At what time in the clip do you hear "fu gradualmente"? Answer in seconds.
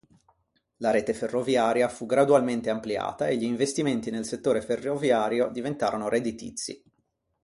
1.87-2.71